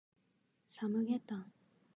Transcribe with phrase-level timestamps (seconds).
[0.67, 1.53] サムゲタン